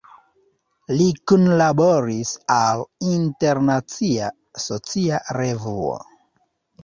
Li 0.99 1.05
kunlaboris 1.31 2.31
al 2.55 2.81
"Internacia 3.17 4.29
Socia 4.67 5.19
Revuo. 5.41 5.95